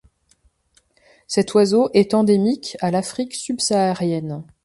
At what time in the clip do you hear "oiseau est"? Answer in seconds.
1.53-2.15